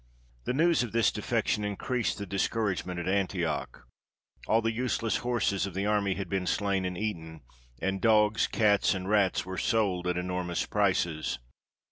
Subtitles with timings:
[0.45, 3.85] The news of this defection increased the discouragement at Antioch.
[4.47, 7.41] All the useless horses of the army had been slain and eaten,
[7.79, 11.37] and dogs, cats, and rats were sold at enormous prices.